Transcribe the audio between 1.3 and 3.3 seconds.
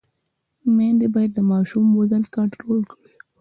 د ماشوم وزن کنټرول کړي۔